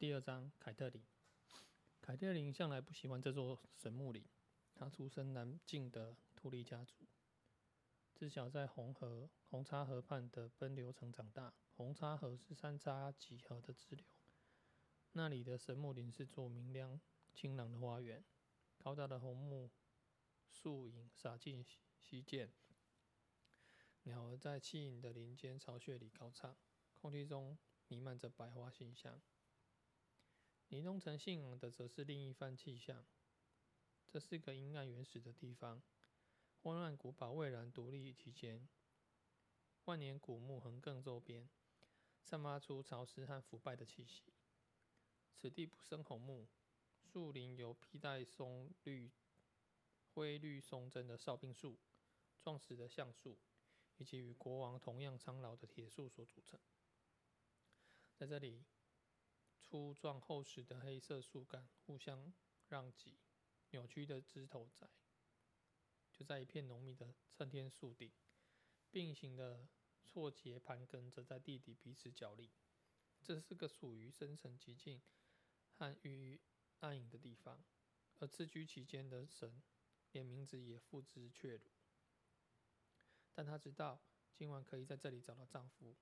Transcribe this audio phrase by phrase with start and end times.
[0.00, 1.02] 第二章，凯特琳。
[2.00, 4.24] 凯特琳向来不喜欢这座神木林。
[4.74, 7.06] 她出身南境的图利家族，
[8.14, 11.52] 自小在红河、红叉河畔的奔流城长大。
[11.76, 14.06] 红叉河是三叉戟河的支流，
[15.12, 16.98] 那里的神木林是座明亮、
[17.34, 18.24] 清朗的花园。
[18.78, 19.70] 高大的红木
[20.48, 21.62] 树影洒进
[21.98, 22.48] 溪涧，
[24.04, 26.56] 鸟儿在轻盈的林间巢穴里高唱，
[26.94, 27.58] 空气中
[27.88, 29.20] 弥漫着百花馨香。
[30.70, 33.04] 林东城信仰的则是另一番气象。
[34.08, 35.82] 这是个阴暗原始的地方，
[36.62, 38.68] 昏暗古堡巍然独立其间，
[39.86, 41.48] 万年古木横亘周边，
[42.22, 44.32] 散发出潮湿和腐败的气息。
[45.34, 46.46] 此地不生红木，
[47.02, 49.10] 树林由披带松绿、
[50.14, 51.76] 灰绿松针的哨兵树、
[52.40, 53.36] 壮实的橡树，
[53.96, 56.60] 以及与国王同样苍老的铁树所组成。
[58.14, 58.62] 在这里。
[59.70, 62.34] 粗壮厚实的黑色树干互相
[62.66, 63.20] 让挤，
[63.70, 64.90] 扭曲的枝头在
[66.12, 68.10] 就在一片浓密的参天树顶，
[68.90, 69.68] 并行的
[70.04, 72.50] 错节盘根则在地底彼此角力。
[73.22, 75.00] 这是个属于深沉寂静
[75.76, 76.40] 和郁郁
[76.80, 77.62] 暗影的地方，
[78.18, 79.62] 而刺居其间的神
[80.10, 81.70] 连名字也付之却如。
[83.32, 84.02] 但他知道
[84.34, 85.94] 今晚可以在这里找到丈夫。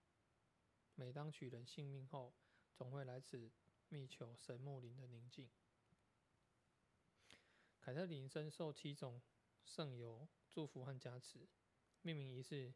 [0.95, 2.33] 每当取人性命后，
[2.75, 3.51] 总会来此
[3.89, 5.49] 觅求神木林的宁静。
[7.81, 9.23] 凯特琳深受七种
[9.65, 11.49] 圣油祝福和加持，
[12.03, 12.75] 命名仪式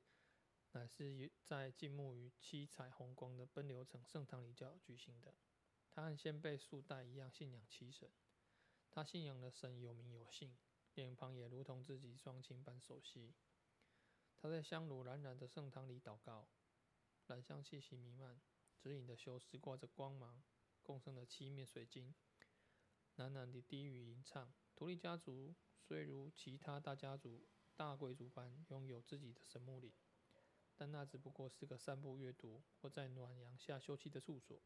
[0.73, 5.35] 乃是在浸没于七彩虹光的奔流城圣堂里教举行的。
[5.91, 8.11] 他和先辈数代一样信仰七神，
[8.91, 10.57] 他信仰的神有名有姓，
[10.95, 13.35] 脸庞也如同自己双亲般熟悉。
[14.39, 16.49] 他在香炉冉冉的圣堂里祷告，
[17.27, 18.41] 兰香气息弥漫。
[18.79, 20.43] 指引的修士挂着光芒，
[20.83, 22.15] 共生的七面水晶，
[23.17, 24.53] 喃喃的低语吟唱。
[24.75, 29.93] 图利家族虽如其他大家族、大贵族般拥有自己的神木林，
[30.77, 34.61] 但那只不过是个散步阅读或在暖阳下休憩的处所。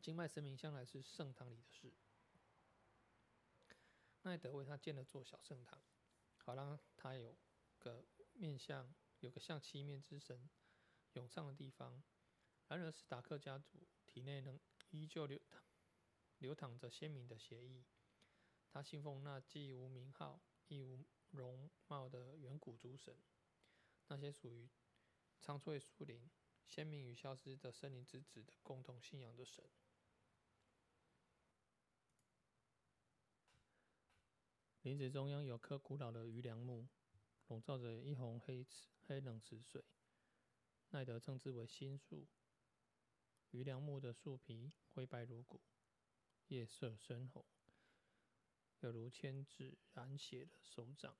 [0.00, 1.92] 经脉神明向来是圣堂里的事。
[4.22, 5.82] 奈德为他建了座小圣堂，
[6.38, 7.36] 好让他有
[7.78, 10.48] 个面向，有个像七面之神
[11.14, 12.02] 咏唱的地方。
[12.68, 14.58] 然而，史达克家族体内能
[14.92, 15.62] 依旧流淌
[16.38, 17.84] 流淌着鲜明的血液。
[18.70, 23.14] 他信奉那既无名号亦无容貌的远古诸神，
[24.08, 24.70] 那些属于
[25.40, 26.30] 苍翠树林、
[26.66, 29.64] 鲜明与消失的森林之子的共同信仰的神。
[34.82, 36.88] 林子中央有棵古老的榆梁木，
[37.48, 38.66] 笼罩着一泓黑
[39.06, 39.84] 黑冷池水。
[40.90, 42.26] 奈德称之为心树。
[43.52, 45.60] 余梁木的树皮灰白如骨，
[46.48, 47.44] 叶色深红，
[48.80, 51.14] 有如签字染血的手掌。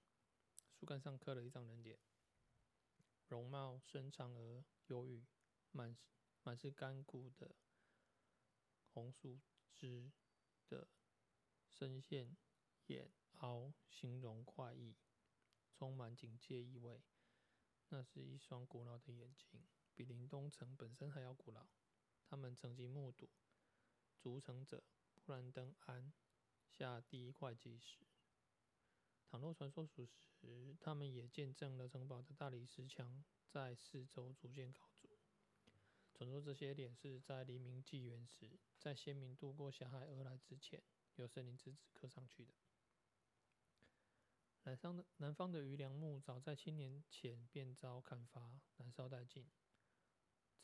[0.72, 1.98] 树干上刻了一张人脸，
[3.28, 5.26] 容貌深长而忧郁，
[5.72, 5.94] 满
[6.43, 7.54] 满是干枯的
[8.88, 9.38] 红树
[9.75, 10.10] 枝
[10.70, 10.88] 的
[11.69, 12.34] 深陷
[12.87, 13.10] 眼
[13.41, 14.97] 凹，形容怪异，
[15.70, 17.03] 充满警戒意味。
[17.91, 21.69] 那是一双古老的眼睛，比林东城本身还要古老。
[22.32, 23.28] 他们曾经目睹
[24.19, 24.82] 筑城者
[25.12, 26.10] 布兰登安
[26.66, 27.98] 下第一块基石。
[29.26, 35.10] 倘若传说属实，他们也见证了城堡的大理石墙在四周逐渐高筑。
[36.15, 40.82] 传说这些脸是在黎明纪元时，在先民渡过峡海而来之前，
[41.16, 42.54] 由森林之子刻上去的。
[44.62, 49.47] 南方的南方的榆梁木，早在千年前便遭砍伐、燃烧殆尽。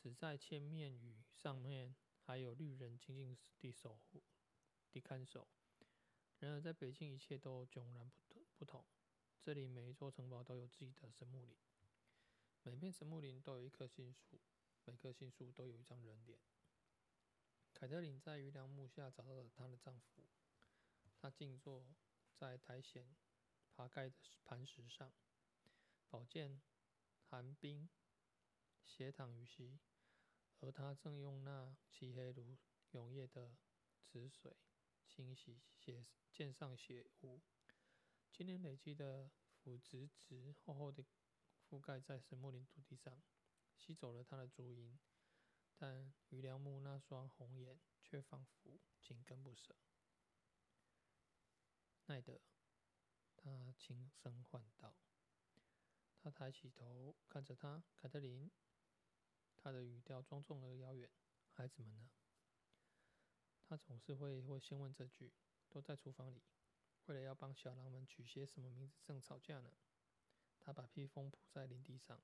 [0.09, 4.23] 只在千面与上面还有绿人静静地守护、
[4.89, 5.47] 地看守。
[6.39, 8.43] 然而，在北京一切都迥然不同。
[8.57, 8.83] 不同，
[9.39, 11.55] 这里每一座城堡都有自己的神木林，
[12.63, 14.41] 每片神木林都有一棵杏树，
[14.83, 16.39] 每棵杏树都有一张人脸。
[17.71, 20.25] 凯特琳在榆梁木下找到了她的丈夫，
[21.21, 21.85] 他静坐
[22.35, 23.15] 在苔藓
[23.75, 25.13] 爬盖的磐石上，
[26.09, 26.59] 宝剑
[27.21, 27.87] 寒冰
[28.83, 29.77] 斜躺于膝。
[30.61, 32.57] 而他正用那漆黑如
[32.91, 33.57] 永夜的
[34.01, 34.57] 池水
[35.07, 37.41] 清洗血剑上血污，
[38.31, 41.05] 经年累积的腐殖质厚厚的
[41.67, 43.21] 覆盖在神木林土地上，
[43.75, 44.99] 吸走了他的足印，
[45.75, 49.75] 但余良木那双红眼却仿佛紧跟不舍。
[52.05, 52.41] 奈德，
[53.37, 54.95] 他轻声唤道。
[56.17, 58.51] 他抬起头看着他，凯特琳。
[59.61, 61.09] 他的语调庄重而遥远。
[61.51, 62.09] 孩子们呢？
[63.65, 65.33] 他总是会会先问这句
[65.69, 66.41] ：“都在厨房里，
[67.05, 69.71] 为了要帮小狼们取些什么名字正吵架呢？”
[70.59, 72.21] 他把披风铺在林地上，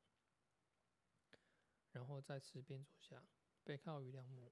[1.92, 3.24] 然后在池边坐下，
[3.64, 4.52] 背靠鱼梁木。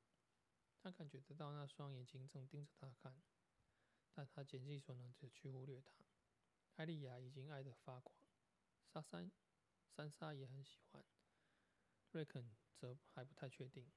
[0.79, 3.21] 他感觉得到那双眼睛正盯着他看，
[4.11, 5.93] 但他竭尽所能的去忽略他。
[6.75, 8.17] 艾莉亚已经爱得发狂，
[8.85, 9.31] 莎珊、
[9.87, 11.05] 珊莎也很喜欢，
[12.11, 12.49] 瑞肯
[12.83, 13.89] 则还不太确定。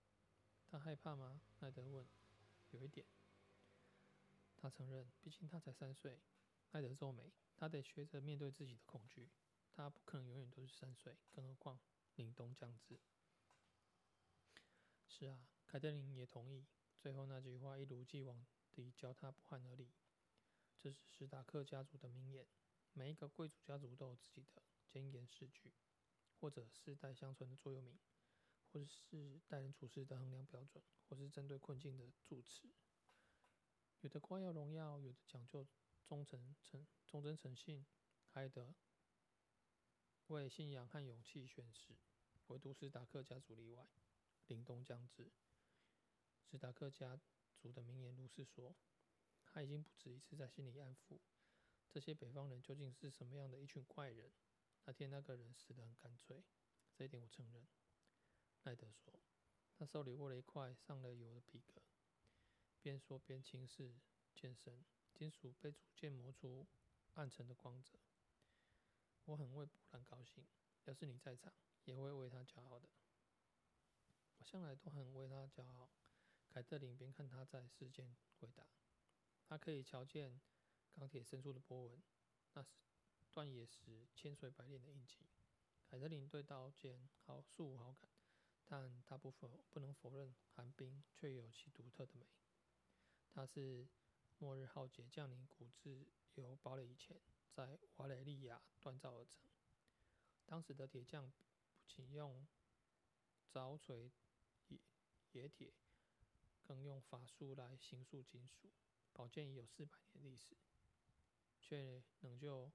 [0.65, 1.41] 他害怕吗？
[1.59, 2.07] 奈德问。
[2.71, 3.05] 有一点，
[4.57, 6.21] 他承认，毕竟他才三岁。
[6.71, 9.29] 奈德皱眉，他得学着面对自己的恐惧。
[9.73, 11.81] 他不可能永远都是三岁，更何况
[12.15, 13.01] 凛冬将至。
[15.09, 16.65] 是啊，凯特琳也同意。
[16.97, 19.91] 最后那句话一如既往地教他不寒而栗。
[20.79, 22.47] 这是史达克家族的名言，
[22.93, 25.73] 每一个贵族家族都有自己的箴言诗句，
[26.39, 27.99] 或者世代相传的座右铭，
[28.73, 30.83] 或者是待人处事的衡量标准。
[31.09, 32.69] 或是针对困境的助词，
[34.01, 35.65] 有的夸耀荣耀，有的讲究
[36.05, 37.87] 忠诚诚忠贞诚信，
[38.29, 38.75] 还有的
[40.27, 41.97] 为信仰和勇气宣誓。
[42.49, 43.87] 唯独史达克家族例外。
[44.49, 45.31] 凛冬将至，
[46.43, 47.19] 史达克家
[47.57, 48.75] 族的名言如是说。
[49.45, 51.21] 他已经不止一次在心里安抚：
[51.89, 54.33] 这些北方人究竟是什么样的一群怪人？
[54.85, 56.43] 那天那个人死得很干脆，
[56.93, 57.67] 这一点我承认。
[58.67, 59.13] 艾德说。
[59.79, 61.83] 他手里握了一块上了油的皮革，
[62.81, 63.95] 边说边轻视
[64.35, 66.67] 剑身，金属被逐渐磨出
[67.15, 67.99] 暗沉的光泽。
[69.27, 70.47] 我很为布兰高兴，
[70.85, 71.53] 要是你在场，
[71.85, 72.89] 也会为他骄傲的。
[74.39, 75.91] 我向来都很为他骄傲。
[76.49, 78.67] 凯特琳边看他在世间回答
[79.47, 80.41] ：“他可以瞧见
[80.91, 82.03] 钢铁深处的波纹，
[82.55, 82.71] 那是
[83.31, 85.27] 断冶时千锤百炼的印记。”
[85.87, 88.11] 凯特琳对刀剑好素无好感。
[88.69, 92.27] 但他不否不能否认寒冰却有其独特的美。
[93.31, 93.87] 它是
[94.39, 96.05] 末日浩劫降临古至
[96.35, 97.21] 由堡垒以前，
[97.53, 99.41] 在瓦雷利亚锻造而成。
[100.45, 102.47] 当时的铁匠不仅用
[103.53, 104.11] 凿锤
[105.33, 105.73] 冶铁，
[106.65, 108.71] 更用法术来形塑金属。
[109.13, 110.57] 宝剑已有四百年历史，
[111.61, 112.71] 却仍旧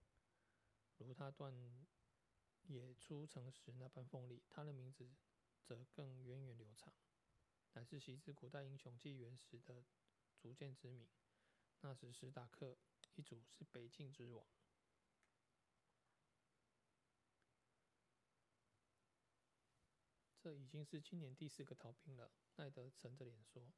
[0.98, 1.54] 如它锻
[2.68, 4.42] 冶出成时那般锋利。
[4.50, 5.10] 它的名字。
[5.64, 6.94] 则更源远流长，
[7.74, 9.86] 乃是昔之古代英雄纪元时的
[10.38, 11.08] 足见之名。
[11.82, 12.78] 那时史达克
[13.16, 14.46] 一族是北境之王。
[20.40, 22.32] 这已经是今年第四个逃兵了。
[22.56, 23.72] 奈德沉着脸说：“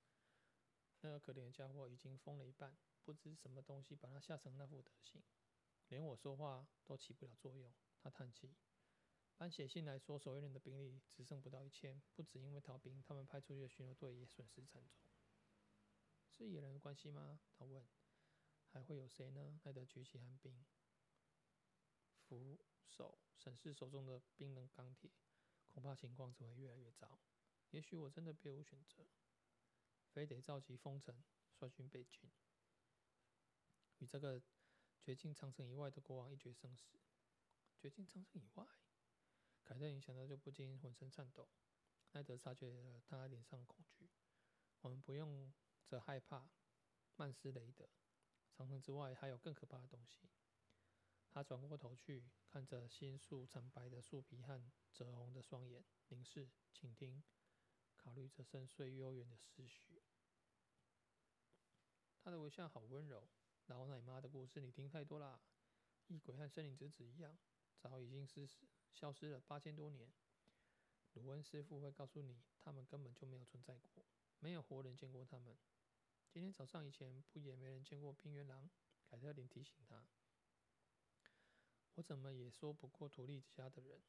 [1.01, 5.21] 那个可怜的家伙已经疯了一半，不知什么东西把他吓成那副德行，
[5.89, 8.55] 连我说话都起不了作用。”他叹气。
[9.37, 15.07] 按写信来说，守卫人的兵力只剩不到一千，不只因为逃兵，他们派出去的巡逻队也损失惨重。
[16.29, 17.39] 是野人的关系吗？
[17.53, 17.85] 他问。
[18.69, 19.59] 还会有谁呢？
[19.65, 20.65] 奈德举起寒冰
[22.17, 25.11] 扶手，审视手中的冰冷钢铁，
[25.67, 27.19] 恐怕情况只会越来越糟。
[27.69, 29.05] 也许我真的别无选择，
[30.09, 31.23] 非得召集封城
[31.59, 32.31] 率军北进，
[33.99, 34.41] 与这个
[34.99, 36.97] 绝境长城以外的国王一决生死。
[37.77, 38.65] 绝境长城以外。
[39.63, 41.49] 凯特一想到就不禁浑身颤抖。
[42.11, 44.11] 奈德察觉了他脸上的恐惧。
[44.81, 45.51] 我们不用
[45.85, 46.49] 则害怕，
[47.15, 47.89] 曼斯雷德。
[48.51, 50.29] 长城之外还有更可怕的东西。
[51.31, 54.61] 他转过头去，看着新树惨白的树皮和
[54.93, 57.23] 赭红的双眼，凝视、倾听，
[57.97, 60.03] 考虑着深邃悠远的思绪。
[62.19, 63.27] 他的微笑好温柔。
[63.65, 65.41] 老奶妈的故事你听太多啦，
[66.07, 67.35] 异鬼和森林之子一样，
[67.79, 68.67] 早已经失死。
[68.93, 70.13] 消失了八千多年，
[71.13, 74.05] 鲁恩师傅会告诉你，他们根本就没有存在过，
[74.39, 75.57] 没有活人见过他们。
[76.29, 78.69] 今天早上以前，不也没人见过冰原狼？
[79.09, 80.05] 凯特琳提醒他。
[81.95, 84.01] 我怎么也说不过图利家的人。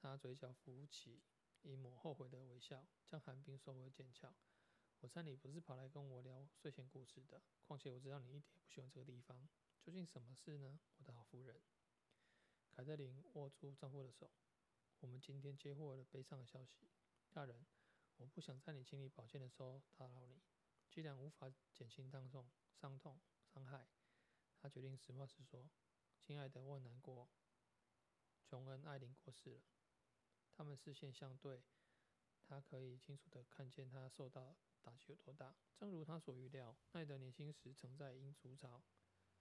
[0.00, 1.22] 他嘴角浮起
[1.62, 4.34] 一抹后悔的微笑，将寒冰收回剑鞘。
[5.00, 7.42] 我猜你不是跑来跟我聊睡前故事的。
[7.66, 9.48] 况且我知道你一点也不喜欢这个地方。
[9.80, 11.60] 究竟什么事呢，我的好夫人？
[12.78, 14.30] 凯特琳握住丈夫的手。
[15.00, 16.86] 我们今天接获了悲伤的消息，
[17.32, 17.66] 大人，
[18.18, 20.40] 我不想在你清理宝剑的时候打扰你。
[20.88, 22.48] 既然无法减轻伤痛、
[22.80, 23.18] 伤痛、
[23.52, 23.88] 伤害，
[24.60, 25.68] 他决定实话实说。
[26.20, 27.28] 亲爱的，我很难过。
[28.44, 29.60] 琼恩·艾琳过世了。
[30.52, 31.64] 他们视线相对，
[32.44, 35.52] 他可以清楚地看见他受到打击有多大。
[35.74, 38.80] 正如他所预料，奈德年轻时曾在英族巢、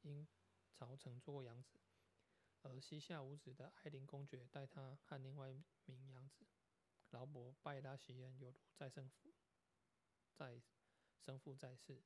[0.01, 0.27] 英
[0.73, 1.77] 巢城做过养子。
[2.63, 6.45] 而膝下无子的艾琳公爵带他和另外一名养子
[7.11, 9.33] 劳勃·拜拉席恩犹如再生父、
[10.33, 10.61] 再
[11.19, 12.03] 生父在世，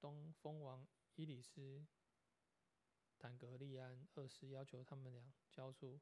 [0.00, 1.86] 东风王伊里斯
[3.18, 6.00] 坦格利安二世要求他们俩交出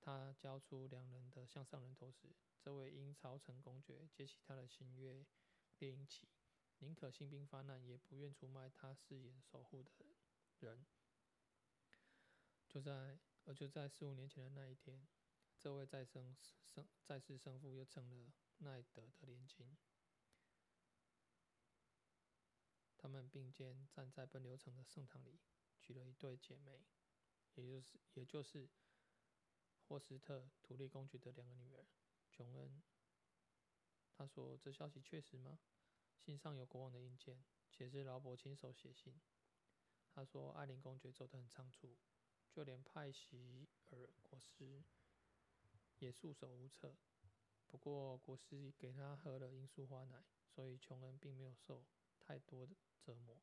[0.00, 5.24] 他交出两人的向上人头时，这位阴曹城公爵接起他的新约
[5.78, 6.28] 猎鹰旗，
[6.78, 9.90] 宁可兴兵发难，也不愿出卖他誓言守护的
[10.60, 10.86] 人。
[12.76, 15.08] 就在而就在四五年前的那一天，
[15.58, 19.74] 这位再生生再世生父又成了奈德的连襟。
[22.98, 25.40] 他们并肩站在奔流城的圣堂里，
[25.80, 26.84] 娶了一对姐妹，
[27.54, 28.68] 也就是也就是
[29.88, 31.86] 霍斯特图利公爵的两个女儿。
[32.28, 32.82] 琼恩，
[34.12, 35.58] 他说：“这消息确实吗？
[36.18, 39.18] 信上有国王的印鉴，且是劳勃亲手写信。”
[40.12, 41.96] 他说：“艾琳公爵走得很仓促，
[42.56, 44.82] 就连派席尔国师
[45.98, 46.96] 也束手无策。
[47.66, 51.84] 不过国师给他喝了罂粟花奶，所以琼恩并没有受
[52.18, 53.42] 太多的。”折磨，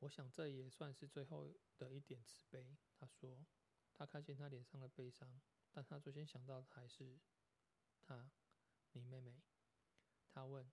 [0.00, 2.76] 我想这也算是最后的一点慈悲。
[2.92, 3.46] 他说，
[3.94, 5.40] 他看见他脸上的悲伤，
[5.70, 7.20] 但他最先想到的还是
[8.02, 8.28] 他，
[8.90, 9.40] 你妹妹。
[10.28, 10.68] 他问，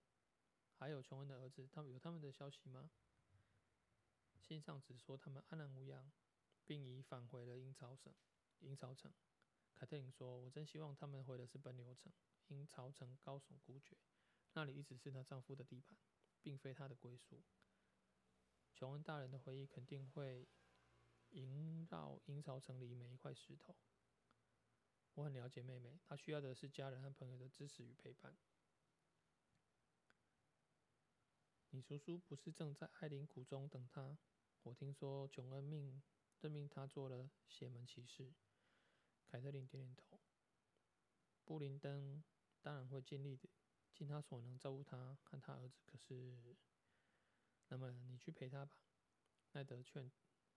[0.74, 2.90] 还有琼恩的儿子，他们有他们的消息吗？
[4.40, 6.12] 信上只说他们安然无恙，
[6.72, 8.14] 并已返回了阴曹省。
[8.62, 9.12] 阴曹城，
[9.74, 12.14] 凯特琳说：“我真希望他们回的是奔流城。
[12.48, 13.98] 阴曹城高耸孤绝，
[14.54, 15.98] 那里一直是她丈夫的地盘。”
[16.42, 17.44] 并非她的归宿。
[18.74, 20.48] 琼恩大人的回忆肯定会
[21.32, 23.76] 萦绕阴曹城里每一块石头。
[25.16, 28.38] 我很了解妹妹，她需要的是家人和朋友的支持与陪伴。
[31.72, 34.18] 你叔叔不是正在艾琳谷中等她？
[34.64, 36.02] 我听说琼恩命
[36.42, 38.34] 任命他做了邪门骑士。
[39.28, 40.20] 凯特琳点点头。
[41.46, 42.24] 布林登
[42.62, 43.48] 当然会尽力的。
[43.94, 46.58] 尽他所能照顾他和他儿子，可是，
[47.68, 48.78] 那么你去陪他吧。
[49.52, 50.10] 奈德劝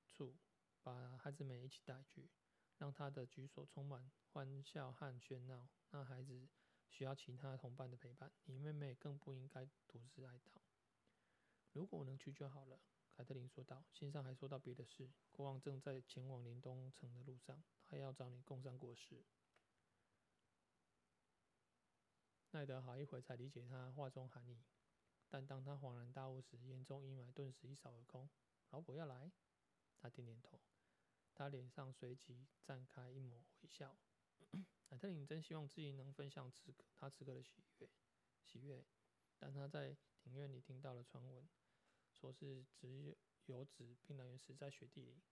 [0.06, 0.36] 促，
[0.82, 2.30] 把孩子们一起带去，
[2.78, 5.68] 让他的居所充满欢笑和喧闹。
[5.90, 6.48] 那孩子
[6.88, 10.62] 需要其他同伴的陪伴，你妹妹更不应该独自哀悼。
[11.72, 12.80] 如果我能去就好了，
[13.16, 13.84] 凯特琳说道。
[13.92, 19.24] 信上还说到别的事，国王正在前往临冬城的路上，他要找你共商国事。
[22.50, 24.62] 奈德好一会才理解他话中含义，
[25.28, 28.28] 但当他恍然大悟时，眼中阴霾顿时一扫而空。
[28.70, 29.30] 劳勃要来？
[29.96, 30.60] 他点点头，
[31.34, 33.96] 他脸上随即绽开一抹微笑。
[34.84, 37.88] 凯特琳真希望自己能分享此刻他此刻的喜悦，
[38.44, 38.84] 喜悦。
[39.38, 41.48] 但他在庭院里听到了传闻，
[42.24, 43.14] 说是只
[43.44, 45.22] 有子病人死在雪地里，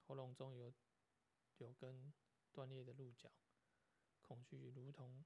[0.00, 0.74] 喉咙中有
[1.58, 2.12] 有根
[2.50, 3.30] 断裂的鹿角，
[4.20, 5.24] 恐惧如同。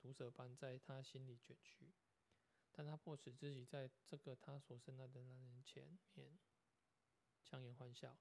[0.00, 1.92] 毒蛇般在他心里卷曲，
[2.72, 6.38] 但他迫使自己在这个他所深爱的男人前面
[7.42, 8.18] 强颜欢笑。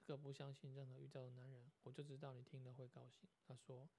[0.00, 3.28] 这个不相信任何预兆的男人，我就知道你听了会高兴。
[3.42, 3.90] 他说：“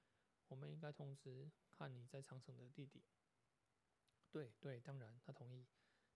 [0.50, 3.04] 我们应该通知和你在长城的弟弟。”
[4.32, 5.68] 对对，当然，他同意。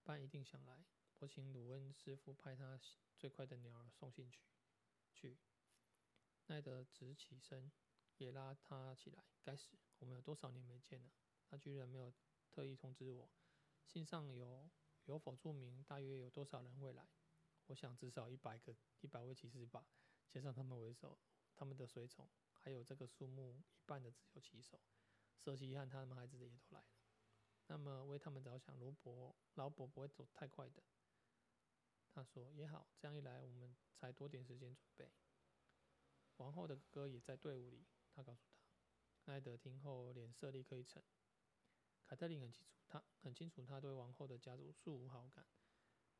[0.03, 0.83] 班一定想来，
[1.19, 2.79] 我请鲁恩师傅派他
[3.17, 4.39] 最快的鸟儿送信去。
[5.13, 5.37] 去。
[6.47, 7.71] 奈德直起身，
[8.17, 9.25] 也拉他起来。
[9.43, 9.77] 该死！
[9.97, 11.11] 我们有多少年没见了？
[11.45, 12.13] 他居然没有
[12.49, 13.29] 特意通知我。
[13.85, 14.69] 信上有
[15.05, 17.05] 有否注明大约有多少人会来？
[17.67, 19.85] 我想至少一百个，一百位骑士吧，
[20.29, 21.19] 加上他们为首，
[21.53, 24.79] 他们的随从，还有这个数目一半的自由骑手。
[25.35, 26.87] 瑟西和他们孩子的也都来了。
[27.67, 30.81] 那么为他们着想，罗伯老伯不会走太快的。
[32.19, 35.09] 他说也好，这样一来我们才多点时间准备。
[36.35, 39.31] 王后的哥哥也在队伍里，他告诉他。
[39.31, 41.01] 奈德听后脸色立刻一沉。
[42.03, 45.47] 凯特琳很清楚，他很清楚，他对王后的家族素无好感。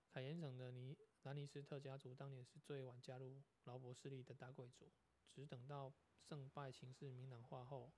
[0.08, 4.94] 凯岩城的尼兰尼斯特家族当年是最晚加入劳勃势力的大贵族，
[5.28, 7.92] 只等到胜败情势明朗化后，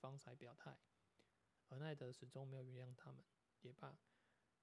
[0.00, 0.78] 方才表态。
[1.68, 3.22] 而奈德始终没有原谅他们。
[3.60, 3.98] 也罢，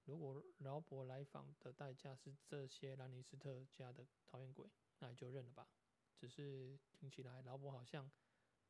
[0.06, 5.68] 如果劳勃来访的代价是这些兰尼斯特家的讨厌鬼，那也就认了吧。
[6.16, 8.10] 只是听起来，劳勃好像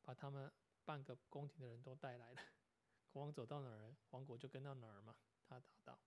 [0.01, 0.51] 把他们。
[0.87, 2.41] 半个宫廷的人都带来了，
[3.11, 5.17] 国王走到哪儿，王国就跟到哪儿嘛。
[5.43, 5.99] 他答道：“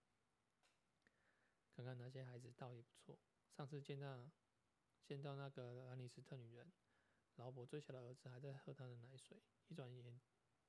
[1.77, 3.19] 看看那些孩子，倒也不错。
[3.55, 4.31] 上次见到
[5.05, 6.73] 见到那个兰尼斯特女人，
[7.37, 9.43] 劳勃最小的儿子还在喝她的奶水。
[9.69, 10.19] 一转眼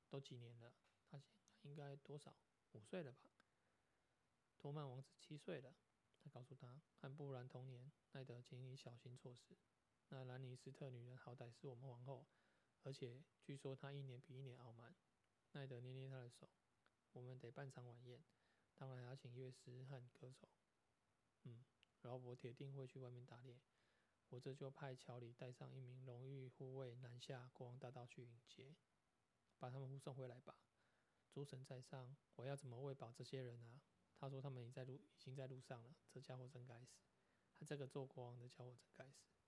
[0.10, 0.74] 都几年了，
[1.10, 1.18] 他
[1.56, 2.36] 现在应该多少？
[2.74, 3.30] 五岁了吧？
[4.62, 5.75] 托曼王子七岁了。
[6.24, 7.91] 他告诉他，和布兰同年。
[8.12, 9.58] 奈德，请你小心措施。
[10.10, 12.27] 那兰尼斯特女人好歹是我们王后。”
[12.84, 14.96] 而且据说她一年比一年傲慢。
[15.53, 16.48] 奈德捏捏她的手，
[17.13, 18.24] 我们得办场晚宴，
[18.75, 20.48] 当然要请乐师和歌手。
[21.44, 21.65] 嗯，
[22.01, 23.60] 然后我铁定会去外面打猎。
[24.30, 28.75] 我这就派乔里带上一名荣誉护卫南下国王大道去迎接，
[29.58, 30.56] 把他们护送回来吧。
[31.32, 33.82] 诸神在上，我要怎么喂饱这些人啊？
[34.21, 35.89] 他说他们已在路，已经在路上了。
[36.11, 37.01] 这家伙真该死，
[37.57, 39.40] 他这个做国王的家伙真该死。